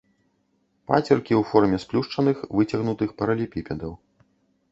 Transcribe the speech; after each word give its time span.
Пацеркі 0.91 1.33
ў 1.39 1.43
форме 1.49 1.77
сплюшчаных 1.83 2.37
выцягнутых 2.61 3.09
паралелепіпедаў. 3.19 3.93